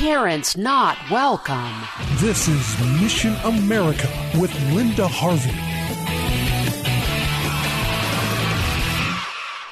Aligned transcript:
Parents 0.00 0.56
not 0.56 0.96
welcome. 1.10 1.74
This 2.20 2.48
is 2.48 3.02
Mission 3.02 3.34
America 3.44 4.08
with 4.38 4.50
Linda 4.72 5.06
Harvey. 5.06 5.99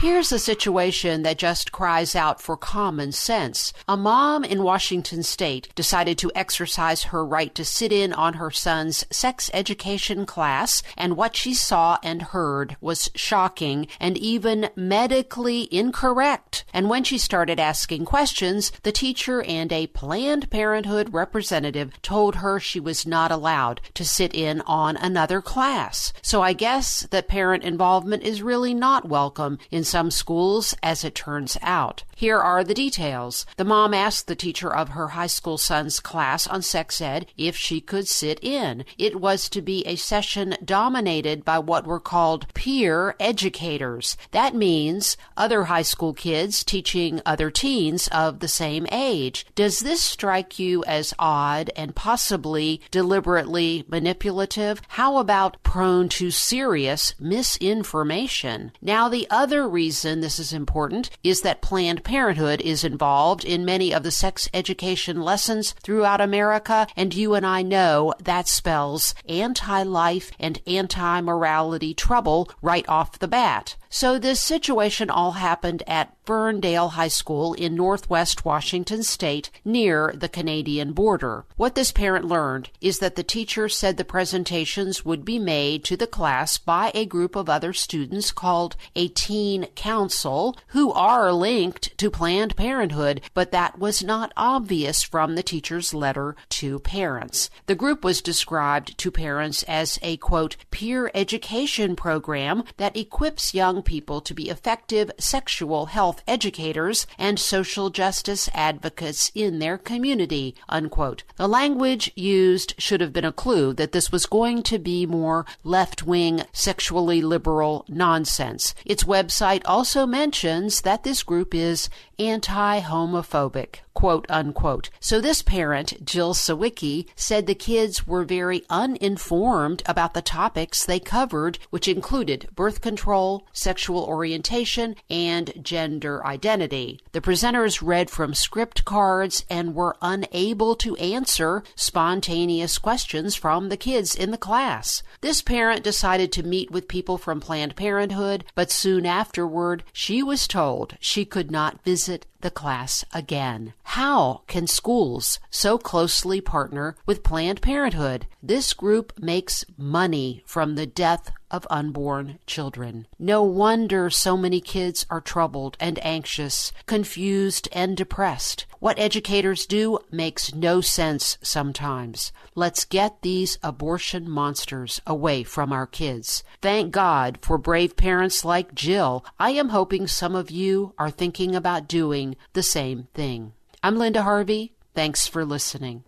Here's 0.00 0.32
a 0.32 0.38
situation 0.38 1.24
that 1.24 1.36
just 1.36 1.72
cries 1.72 2.16
out 2.16 2.40
for 2.40 2.56
common 2.56 3.12
sense. 3.12 3.74
A 3.86 3.98
mom 3.98 4.44
in 4.44 4.62
Washington 4.62 5.22
state 5.22 5.68
decided 5.74 6.16
to 6.16 6.32
exercise 6.34 7.02
her 7.02 7.22
right 7.22 7.54
to 7.54 7.66
sit 7.66 7.92
in 7.92 8.14
on 8.14 8.32
her 8.34 8.50
son's 8.50 9.04
sex 9.14 9.50
education 9.52 10.24
class, 10.24 10.82
and 10.96 11.18
what 11.18 11.36
she 11.36 11.52
saw 11.52 11.98
and 12.02 12.22
heard 12.22 12.78
was 12.80 13.10
shocking 13.14 13.88
and 14.00 14.16
even 14.16 14.70
medically 14.74 15.68
incorrect. 15.70 16.64
And 16.72 16.88
when 16.88 17.04
she 17.04 17.18
started 17.18 17.60
asking 17.60 18.06
questions, 18.06 18.72
the 18.84 18.92
teacher 18.92 19.42
and 19.42 19.70
a 19.70 19.88
Planned 19.88 20.48
Parenthood 20.48 21.12
representative 21.12 22.00
told 22.00 22.36
her 22.36 22.58
she 22.58 22.80
was 22.80 23.06
not 23.06 23.30
allowed 23.30 23.82
to 23.92 24.06
sit 24.06 24.34
in 24.34 24.62
on 24.62 24.96
another 24.96 25.42
class. 25.42 26.14
So 26.22 26.40
I 26.40 26.54
guess 26.54 27.06
that 27.10 27.28
parent 27.28 27.64
involvement 27.64 28.22
is 28.22 28.40
really 28.40 28.72
not 28.72 29.06
welcome 29.06 29.58
in 29.70 29.84
some 29.90 30.10
schools, 30.10 30.74
as 30.82 31.04
it 31.04 31.14
turns 31.14 31.58
out. 31.62 32.04
Here 32.14 32.38
are 32.38 32.62
the 32.62 32.74
details. 32.74 33.46
The 33.56 33.64
mom 33.64 33.94
asked 33.94 34.26
the 34.26 34.36
teacher 34.36 34.70
of 34.72 34.90
her 34.90 35.08
high 35.08 35.26
school 35.26 35.56
son's 35.56 36.00
class 36.00 36.46
on 36.46 36.60
sex 36.60 37.00
ed 37.00 37.26
if 37.38 37.56
she 37.56 37.80
could 37.80 38.06
sit 38.06 38.38
in. 38.44 38.84
It 38.98 39.20
was 39.20 39.48
to 39.48 39.62
be 39.62 39.86
a 39.86 39.96
session 39.96 40.54
dominated 40.62 41.46
by 41.46 41.58
what 41.58 41.86
were 41.86 41.98
called 41.98 42.52
peer 42.52 43.16
educators. 43.18 44.18
That 44.32 44.54
means 44.54 45.16
other 45.34 45.64
high 45.64 45.82
school 45.82 46.12
kids 46.12 46.62
teaching 46.62 47.22
other 47.24 47.50
teens 47.50 48.06
of 48.08 48.40
the 48.40 48.48
same 48.48 48.86
age. 48.92 49.46
Does 49.54 49.80
this 49.80 50.02
strike 50.02 50.58
you 50.58 50.84
as 50.84 51.14
odd 51.18 51.70
and 51.74 51.96
possibly 51.96 52.82
deliberately 52.90 53.84
manipulative? 53.88 54.82
How 54.88 55.16
about 55.16 55.62
prone 55.62 56.10
to 56.10 56.30
serious 56.30 57.14
misinformation? 57.18 58.72
Now, 58.82 59.08
the 59.08 59.26
other 59.30 59.66
reason 59.80 60.20
this 60.20 60.38
is 60.38 60.52
important 60.52 61.08
is 61.24 61.40
that 61.40 61.62
Planned 61.62 62.04
Parenthood 62.04 62.60
is 62.60 62.84
involved 62.84 63.46
in 63.46 63.64
many 63.64 63.94
of 63.94 64.02
the 64.02 64.10
sex 64.10 64.46
education 64.52 65.22
lessons 65.22 65.72
throughout 65.82 66.20
America, 66.20 66.86
and 66.98 67.14
you 67.14 67.32
and 67.32 67.46
I 67.46 67.62
know 67.62 68.12
that 68.22 68.46
spells 68.46 69.14
anti 69.26 69.82
life 69.84 70.32
and 70.38 70.60
anti 70.66 71.22
morality 71.22 71.94
trouble 71.94 72.50
right 72.60 72.86
off 72.90 73.20
the 73.20 73.26
bat. 73.26 73.76
So 73.92 74.20
this 74.20 74.38
situation 74.38 75.10
all 75.10 75.32
happened 75.32 75.82
at 75.88 76.14
Ferndale 76.24 76.90
High 76.90 77.08
School 77.08 77.54
in 77.54 77.74
northwest 77.74 78.44
Washington 78.44 79.02
state 79.02 79.50
near 79.64 80.14
the 80.14 80.28
Canadian 80.28 80.92
border. 80.92 81.44
What 81.56 81.74
this 81.74 81.90
parent 81.90 82.24
learned 82.24 82.70
is 82.80 83.00
that 83.00 83.16
the 83.16 83.24
teacher 83.24 83.68
said 83.68 83.96
the 83.96 84.04
presentations 84.04 85.04
would 85.04 85.24
be 85.24 85.40
made 85.40 85.82
to 85.86 85.96
the 85.96 86.06
class 86.06 86.56
by 86.56 86.92
a 86.94 87.04
group 87.04 87.34
of 87.34 87.50
other 87.50 87.72
students 87.72 88.30
called 88.30 88.76
a 88.94 89.08
teen 89.08 89.66
council 89.74 90.56
who 90.68 90.92
are 90.92 91.32
linked 91.32 91.98
to 91.98 92.12
Planned 92.12 92.54
Parenthood, 92.54 93.22
but 93.34 93.50
that 93.50 93.80
was 93.80 94.04
not 94.04 94.32
obvious 94.36 95.02
from 95.02 95.34
the 95.34 95.42
teacher's 95.42 95.92
letter 95.92 96.36
to 96.50 96.78
parents. 96.78 97.50
The 97.66 97.74
group 97.74 98.04
was 98.04 98.22
described 98.22 98.96
to 98.98 99.10
parents 99.10 99.64
as 99.64 99.98
a 100.00 100.16
quote 100.18 100.56
peer 100.70 101.10
education 101.12 101.96
program 101.96 102.62
that 102.76 102.96
equips 102.96 103.52
young 103.52 103.79
people 103.82 104.20
to 104.20 104.34
be 104.34 104.48
effective 104.48 105.10
sexual 105.18 105.86
health 105.86 106.22
educators 106.26 107.06
and 107.18 107.38
social 107.38 107.90
justice 107.90 108.48
advocates 108.54 109.30
in 109.34 109.58
their 109.58 109.78
community. 109.78 110.54
Unquote. 110.68 111.22
The 111.36 111.48
language 111.48 112.12
used 112.14 112.74
should 112.78 113.00
have 113.00 113.12
been 113.12 113.24
a 113.24 113.32
clue 113.32 113.72
that 113.74 113.92
this 113.92 114.12
was 114.12 114.26
going 114.26 114.62
to 114.64 114.78
be 114.78 115.06
more 115.06 115.46
left 115.64 116.02
wing, 116.02 116.42
sexually 116.52 117.22
liberal 117.22 117.84
nonsense. 117.88 118.74
Its 118.84 119.04
website 119.04 119.62
also 119.64 120.06
mentions 120.06 120.82
that 120.82 121.04
this 121.04 121.22
group 121.22 121.54
is 121.54 121.88
anti 122.20 122.80
homophobic 122.80 123.80
quote 124.00 124.24
unquote. 124.30 124.88
So 124.98 125.20
this 125.20 125.42
parent, 125.42 126.04
Jill 126.04 126.32
Sawicki, 126.32 127.06
said 127.16 127.46
the 127.46 127.54
kids 127.54 128.06
were 128.06 128.24
very 128.24 128.64
uninformed 128.70 129.82
about 129.84 130.14
the 130.14 130.22
topics 130.22 130.84
they 130.86 131.00
covered, 131.00 131.58
which 131.70 131.86
included 131.86 132.48
birth 132.54 132.80
control, 132.80 133.46
sexual 133.52 134.04
orientation, 134.04 134.96
and 135.10 135.52
gender 135.62 136.24
identity. 136.26 137.00
The 137.12 137.20
presenters 137.20 137.82
read 137.82 138.08
from 138.08 138.32
script 138.32 138.86
cards 138.86 139.44
and 139.50 139.74
were 139.74 139.96
unable 140.00 140.76
to 140.76 140.96
answer 140.96 141.62
spontaneous 141.74 142.78
questions 142.78 143.34
from 143.34 143.68
the 143.68 143.76
kids 143.76 144.14
in 144.14 144.30
the 144.30 144.38
class. 144.38 145.02
This 145.20 145.42
parent 145.42 145.84
decided 145.84 146.32
to 146.32 146.42
meet 146.42 146.70
with 146.70 146.88
people 146.88 147.18
from 147.18 147.40
Planned 147.40 147.76
Parenthood, 147.76 148.44
but 148.54 148.70
soon 148.70 149.04
afterward 149.04 149.84
she 149.92 150.22
was 150.22 150.48
told 150.48 150.96
she 151.00 151.24
could 151.24 151.50
not 151.50 151.84
visit 151.84 152.09
it 152.10 152.26
the 152.40 152.50
class 152.50 153.04
again. 153.12 153.74
How 153.82 154.42
can 154.46 154.66
schools 154.66 155.38
so 155.50 155.78
closely 155.78 156.40
partner 156.40 156.96
with 157.06 157.22
Planned 157.22 157.62
Parenthood? 157.62 158.26
This 158.42 158.72
group 158.72 159.12
makes 159.18 159.64
money 159.76 160.42
from 160.46 160.74
the 160.74 160.86
death 160.86 161.32
of 161.50 161.66
unborn 161.68 162.38
children. 162.46 163.06
No 163.18 163.42
wonder 163.42 164.08
so 164.08 164.36
many 164.36 164.60
kids 164.60 165.04
are 165.10 165.20
troubled 165.20 165.76
and 165.80 165.98
anxious, 166.04 166.72
confused 166.86 167.68
and 167.72 167.96
depressed. 167.96 168.66
What 168.78 168.98
educators 168.98 169.66
do 169.66 169.98
makes 170.10 170.54
no 170.54 170.80
sense 170.80 171.36
sometimes. 171.42 172.32
Let's 172.54 172.84
get 172.84 173.22
these 173.22 173.58
abortion 173.62 174.30
monsters 174.30 175.00
away 175.06 175.42
from 175.42 175.72
our 175.72 175.86
kids. 175.86 176.44
Thank 176.62 176.92
God 176.92 177.38
for 177.42 177.58
brave 177.58 177.96
parents 177.96 178.44
like 178.44 178.74
Jill. 178.74 179.24
I 179.38 179.50
am 179.50 179.70
hoping 179.70 180.06
some 180.06 180.34
of 180.34 180.50
you 180.50 180.94
are 180.98 181.10
thinking 181.10 181.54
about 181.54 181.88
doing 181.88 182.29
the 182.52 182.62
same 182.62 183.08
thing. 183.14 183.52
I'm 183.82 183.96
Linda 183.96 184.22
Harvey. 184.22 184.74
Thanks 184.94 185.26
for 185.26 185.44
listening. 185.44 186.04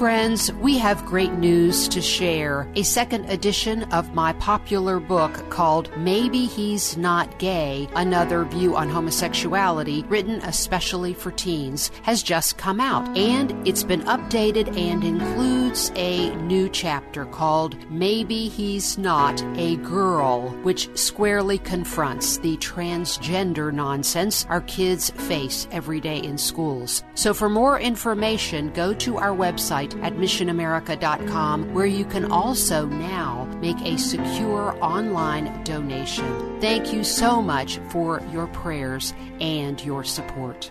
Friends, 0.00 0.50
we 0.54 0.78
have 0.78 1.04
great 1.04 1.34
news 1.34 1.86
to 1.88 2.00
share. 2.00 2.66
A 2.74 2.82
second 2.82 3.28
edition 3.28 3.82
of 3.92 4.14
my 4.14 4.32
popular 4.32 4.98
book 4.98 5.50
called 5.50 5.94
Maybe 5.98 6.46
He's 6.46 6.96
Not 6.96 7.38
Gay 7.38 7.86
Another 7.94 8.46
View 8.46 8.74
on 8.76 8.88
Homosexuality, 8.88 10.06
written 10.08 10.36
especially 10.36 11.12
for 11.12 11.30
teens, 11.30 11.90
has 12.02 12.22
just 12.22 12.56
come 12.56 12.80
out. 12.80 13.14
And 13.14 13.52
it's 13.68 13.82
been 13.82 14.00
updated 14.04 14.74
and 14.74 15.04
includes 15.04 15.92
a 15.96 16.34
new 16.36 16.70
chapter 16.70 17.26
called 17.26 17.76
Maybe 17.90 18.48
He's 18.48 18.96
Not 18.96 19.42
a 19.58 19.76
Girl, 19.76 20.48
which 20.62 20.88
squarely 20.96 21.58
confronts 21.58 22.38
the 22.38 22.56
transgender 22.56 23.70
nonsense 23.70 24.46
our 24.48 24.62
kids 24.62 25.10
face 25.10 25.68
every 25.70 26.00
day 26.00 26.20
in 26.20 26.38
schools. 26.38 27.04
So 27.12 27.34
for 27.34 27.50
more 27.50 27.78
information, 27.78 28.72
go 28.72 28.94
to 28.94 29.18
our 29.18 29.36
website 29.36 29.89
at 30.02 30.14
missionamerica.com, 30.14 31.74
where 31.74 31.86
you 31.86 32.04
can 32.04 32.30
also 32.30 32.86
now 32.86 33.44
make 33.60 33.80
a 33.82 33.96
secure 33.98 34.76
online 34.82 35.64
donation. 35.64 36.60
Thank 36.60 36.92
you 36.92 37.04
so 37.04 37.42
much 37.42 37.78
for 37.90 38.22
your 38.32 38.46
prayers 38.48 39.14
and 39.40 39.82
your 39.84 40.04
support. 40.04 40.70